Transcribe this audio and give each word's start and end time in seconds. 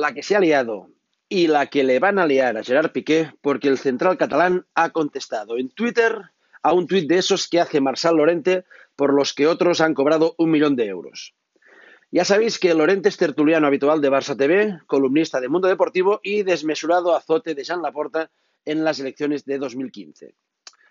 la 0.00 0.14
que 0.14 0.22
se 0.22 0.34
ha 0.34 0.40
liado 0.40 0.88
y 1.28 1.46
la 1.46 1.66
que 1.66 1.84
le 1.84 1.98
van 2.00 2.18
a 2.18 2.26
liar 2.26 2.56
a 2.56 2.64
Gerard 2.64 2.90
Piqué 2.90 3.32
porque 3.40 3.68
el 3.68 3.78
central 3.78 4.16
catalán 4.16 4.66
ha 4.74 4.90
contestado 4.90 5.58
en 5.58 5.70
Twitter 5.70 6.16
a 6.62 6.72
un 6.72 6.86
tuit 6.86 7.08
de 7.08 7.18
esos 7.18 7.48
que 7.48 7.60
hace 7.60 7.80
Marçal 7.80 8.16
Lorente 8.16 8.64
por 8.96 9.14
los 9.14 9.32
que 9.32 9.46
otros 9.46 9.80
han 9.80 9.94
cobrado 9.94 10.34
un 10.38 10.50
millón 10.50 10.74
de 10.74 10.86
euros. 10.86 11.34
Ya 12.10 12.24
sabéis 12.24 12.58
que 12.58 12.74
Lorente 12.74 13.08
es 13.08 13.16
tertuliano 13.16 13.66
habitual 13.66 14.00
de 14.00 14.10
Barça 14.10 14.36
TV, 14.36 14.80
columnista 14.86 15.40
de 15.40 15.48
Mundo 15.48 15.68
Deportivo 15.68 16.20
y 16.22 16.42
desmesurado 16.42 17.14
azote 17.14 17.54
de 17.54 17.62
Jean 17.62 17.82
Laporta 17.82 18.30
en 18.64 18.82
las 18.82 18.98
elecciones 18.98 19.44
de 19.44 19.58
2015. 19.58 20.34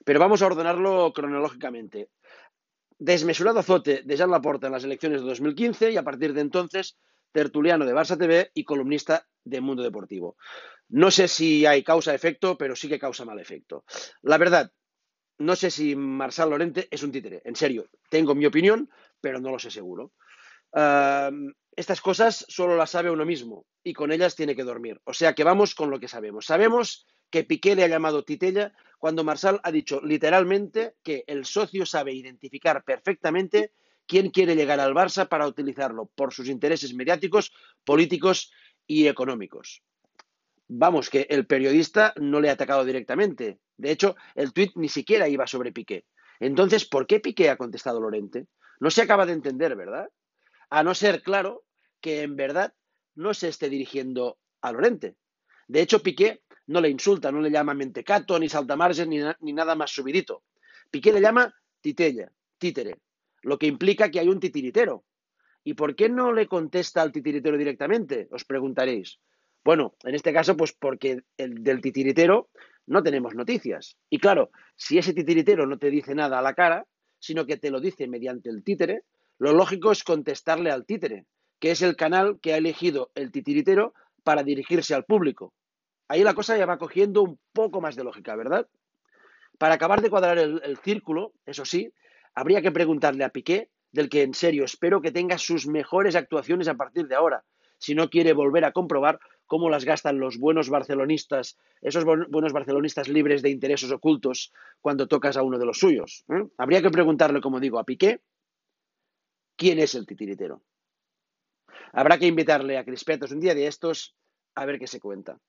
Pero 0.05 0.19
vamos 0.19 0.41
a 0.41 0.45
ordenarlo 0.45 1.11
cronológicamente. 1.13 2.09
Desmesurado 2.97 3.59
azote 3.59 4.03
de 4.05 4.15
Jean 4.15 4.31
Laporta 4.31 4.67
en 4.67 4.73
las 4.73 4.85
elecciones 4.85 5.21
de 5.21 5.27
2015 5.27 5.91
y 5.91 5.97
a 5.97 6.03
partir 6.03 6.33
de 6.33 6.41
entonces 6.41 6.97
tertuliano 7.31 7.85
de 7.85 7.93
Barça 7.93 8.17
TV 8.17 8.51
y 8.53 8.63
columnista 8.63 9.27
de 9.43 9.61
Mundo 9.61 9.83
Deportivo. 9.83 10.37
No 10.89 11.11
sé 11.11 11.27
si 11.27 11.65
hay 11.65 11.83
causa-efecto, 11.83 12.57
pero 12.57 12.75
sí 12.75 12.89
que 12.89 12.99
causa 12.99 13.25
mal 13.25 13.39
efecto. 13.39 13.85
La 14.21 14.37
verdad, 14.37 14.71
no 15.37 15.55
sé 15.55 15.71
si 15.71 15.95
Marsal 15.95 16.49
Lorente 16.49 16.87
es 16.91 17.03
un 17.03 17.11
títere. 17.11 17.41
En 17.45 17.55
serio, 17.55 17.87
tengo 18.09 18.35
mi 18.35 18.45
opinión, 18.45 18.89
pero 19.21 19.39
no 19.39 19.51
lo 19.51 19.59
sé 19.59 19.71
seguro. 19.71 20.13
estas 21.75 22.01
cosas 22.01 22.45
solo 22.47 22.75
las 22.75 22.91
sabe 22.91 23.09
uno 23.09 23.25
mismo 23.25 23.65
y 23.83 23.93
con 23.93 24.11
ellas 24.11 24.35
tiene 24.35 24.55
que 24.55 24.63
dormir. 24.63 24.99
O 25.05 25.13
sea 25.13 25.33
que 25.33 25.43
vamos 25.43 25.75
con 25.75 25.89
lo 25.89 25.99
que 25.99 26.07
sabemos. 26.07 26.45
Sabemos 26.45 27.07
que 27.29 27.43
Piqué 27.43 27.75
le 27.75 27.83
ha 27.83 27.87
llamado 27.87 28.23
titella 28.23 28.73
cuando 28.97 29.23
Marsal 29.23 29.59
ha 29.63 29.71
dicho 29.71 30.01
literalmente 30.01 30.95
que 31.03 31.23
el 31.27 31.45
socio 31.45 31.85
sabe 31.85 32.13
identificar 32.13 32.83
perfectamente 32.83 33.71
quién 34.09 34.31
quiere 34.31 34.55
llegar 34.55 34.79
al 34.79 34.95
Barça 34.95 35.29
para 35.29 35.47
utilizarlo 35.47 36.07
por 36.15 36.33
sus 36.33 36.49
intereses 36.49 36.95
mediáticos, 36.95 37.53
políticos 37.85 38.51
y 38.87 39.07
económicos. 39.07 39.83
Vamos, 40.67 41.11
que 41.11 41.27
el 41.29 41.45
periodista 41.45 42.13
no 42.17 42.41
le 42.41 42.49
ha 42.49 42.53
atacado 42.53 42.83
directamente. 42.83 43.59
De 43.77 43.91
hecho, 43.91 44.15
el 44.33 44.51
tuit 44.51 44.71
ni 44.75 44.89
siquiera 44.89 45.29
iba 45.29 45.45
sobre 45.45 45.71
Piqué. 45.71 46.05
Entonces, 46.39 46.85
¿por 46.85 47.05
qué 47.05 47.19
Piqué 47.19 47.51
ha 47.51 47.57
contestado 47.57 48.01
Lorente? 48.01 48.47
No 48.79 48.89
se 48.89 49.03
acaba 49.03 49.27
de 49.27 49.33
entender, 49.33 49.75
¿verdad? 49.75 50.09
A 50.71 50.83
no 50.83 50.95
ser 50.95 51.21
claro 51.21 51.63
que 52.01 52.23
en 52.23 52.35
verdad 52.35 52.73
no 53.13 53.35
se 53.35 53.49
esté 53.49 53.69
dirigiendo 53.69 54.39
a 54.61 54.71
Lorente. 54.71 55.17
De 55.67 55.81
hecho, 55.81 56.01
Piqué 56.01 56.41
no 56.65 56.81
le 56.81 56.89
insulta, 56.89 57.31
no 57.31 57.41
le 57.41 57.51
llama 57.51 57.75
mentecato, 57.75 58.39
ni 58.39 58.49
saltamargen, 58.49 59.09
ni, 59.09 59.19
ni 59.41 59.53
nada 59.53 59.75
más 59.75 59.91
subidito. 59.91 60.43
Piqué 60.89 61.13
le 61.13 61.21
llama 61.21 61.53
titella, 61.81 62.31
títere, 62.57 62.95
lo 63.41 63.57
que 63.57 63.67
implica 63.67 64.09
que 64.09 64.19
hay 64.19 64.29
un 64.29 64.39
titiritero. 64.39 65.03
¿Y 65.63 65.73
por 65.73 65.95
qué 65.95 66.09
no 66.09 66.33
le 66.33 66.47
contesta 66.47 67.01
al 67.01 67.11
titiritero 67.11 67.57
directamente? 67.57 68.27
Os 68.31 68.45
preguntaréis. 68.45 69.19
Bueno, 69.63 69.95
en 70.03 70.15
este 70.15 70.33
caso, 70.33 70.55
pues 70.55 70.73
porque 70.73 71.21
el 71.37 71.63
del 71.63 71.81
titiritero 71.81 72.49
no 72.87 73.03
tenemos 73.03 73.35
noticias. 73.35 73.97
Y 74.09 74.19
claro, 74.19 74.51
si 74.75 74.97
ese 74.97 75.13
titiritero 75.13 75.67
no 75.67 75.77
te 75.77 75.89
dice 75.89 76.15
nada 76.15 76.39
a 76.39 76.41
la 76.41 76.53
cara, 76.53 76.87
sino 77.19 77.45
que 77.45 77.57
te 77.57 77.69
lo 77.69 77.81
dice 77.81 78.07
mediante 78.07 78.49
el 78.49 78.63
títere, 78.63 79.03
lo 79.37 79.53
lógico 79.53 79.91
es 79.91 80.03
contestarle 80.03 80.71
al 80.71 80.85
títere, 80.85 81.25
que 81.59 81.71
es 81.71 81.81
el 81.81 81.95
canal 81.95 82.39
que 82.41 82.53
ha 82.53 82.57
elegido 82.57 83.11
el 83.15 83.31
titiritero 83.31 83.93
para 84.23 84.43
dirigirse 84.43 84.95
al 84.95 85.05
público. 85.05 85.53
Ahí 86.07 86.23
la 86.23 86.33
cosa 86.33 86.57
ya 86.57 86.65
va 86.65 86.77
cogiendo 86.77 87.21
un 87.21 87.39
poco 87.53 87.81
más 87.81 87.95
de 87.95 88.03
lógica, 88.03 88.35
¿verdad? 88.35 88.67
Para 89.57 89.75
acabar 89.75 90.01
de 90.01 90.09
cuadrar 90.09 90.39
el, 90.39 90.61
el 90.63 90.77
círculo, 90.77 91.33
eso 91.45 91.65
sí, 91.65 91.93
habría 92.35 92.61
que 92.61 92.71
preguntarle 92.71 93.23
a 93.23 93.29
Piqué, 93.29 93.69
del 93.91 94.09
que 94.09 94.23
en 94.23 94.33
serio 94.33 94.65
espero 94.65 95.01
que 95.01 95.11
tenga 95.11 95.37
sus 95.37 95.67
mejores 95.67 96.15
actuaciones 96.15 96.67
a 96.67 96.75
partir 96.75 97.07
de 97.07 97.15
ahora, 97.15 97.43
si 97.79 97.95
no 97.95 98.09
quiere 98.09 98.33
volver 98.33 98.65
a 98.65 98.71
comprobar 98.71 99.19
cómo 99.45 99.69
las 99.69 99.85
gastan 99.85 100.19
los 100.19 100.37
buenos 100.37 100.69
barcelonistas, 100.69 101.57
esos 101.81 102.05
buenos 102.05 102.53
barcelonistas 102.53 103.07
libres 103.07 103.41
de 103.41 103.49
intereses 103.49 103.91
ocultos 103.91 104.53
cuando 104.79 105.07
tocas 105.07 105.37
a 105.37 105.43
uno 105.43 105.57
de 105.57 105.65
los 105.65 105.79
suyos. 105.79 106.23
¿eh? 106.29 106.45
Habría 106.57 106.81
que 106.81 106.91
preguntarle, 106.91 107.41
como 107.41 107.59
digo, 107.59 107.79
a 107.79 107.85
Piqué, 107.85 108.21
¿quién 109.55 109.79
es 109.79 109.95
el 109.95 110.05
titiritero? 110.05 110.61
Habrá 111.91 112.19
que 112.19 112.27
invitarle 112.27 112.77
a 112.77 112.85
Crispetos 112.85 113.31
un 113.31 113.39
día 113.39 113.55
de 113.55 113.65
estos 113.65 114.15
a 114.53 114.65
ver 114.65 114.77
qué 114.77 114.85
se 114.85 114.99
cuenta. 114.99 115.39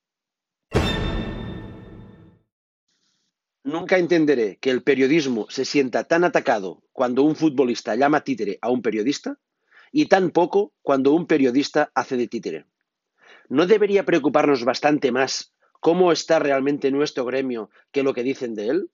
Nunca 3.70 3.98
entenderé 3.98 4.56
que 4.56 4.70
el 4.70 4.82
periodismo 4.82 5.47
se 5.48 5.64
sienta 5.64 6.03
tan 6.03 6.25
atacado 6.25 6.82
cuando 6.92 7.22
un 7.22 7.36
futbolista 7.36 7.94
llama 7.94 8.25
títere 8.25 8.58
a 8.62 8.69
un 8.69 8.82
periodista 8.82 9.38
y 9.92 10.06
tan 10.06 10.32
poco 10.32 10.72
cuando 10.82 11.12
un 11.12 11.28
periodista 11.28 11.92
hace 11.94 12.16
de 12.16 12.26
títere. 12.26 12.66
¿No 13.48 13.66
debería 13.66 14.04
preocuparnos 14.04 14.64
bastante 14.64 15.12
más 15.12 15.54
cómo 15.78 16.10
está 16.10 16.41
realmente 16.41 16.91
nuestro 16.91 17.25
gremio 17.25 17.70
que 17.92 18.03
lo 18.03 18.12
que 18.12 18.25
dicen 18.25 18.56
de 18.56 18.66
él? 18.70 18.91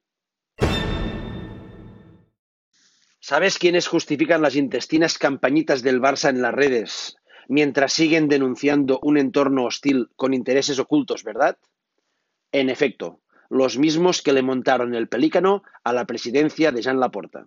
¿Sabes 3.19 3.59
quiénes 3.59 3.89
justifican 3.89 4.43
las 4.43 4.57
intestinas 4.57 5.17
campañitas 5.17 5.81
del 5.81 6.03
Barça 6.03 6.29
en 6.29 6.43
las 6.43 6.53
redes 6.53 7.17
mientras 7.49 7.95
siguen 7.95 8.29
denunciando 8.29 9.01
un 9.03 9.17
entorno 9.17 9.65
hostil 9.65 10.11
con 10.17 10.35
intereses 10.35 10.79
ocultos, 10.79 11.25
verdad? 11.25 11.57
En 12.53 12.69
efecto, 12.69 13.23
los 13.49 13.79
mismos 13.79 14.23
que 14.23 14.33
le 14.33 14.43
montaron 14.43 14.95
el 14.95 15.09
pelícano 15.09 15.63
a 15.85 15.93
la 15.93 16.07
presidencia 16.07 16.73
de 16.73 16.83
Jean 16.83 17.01
Laporta. 17.01 17.47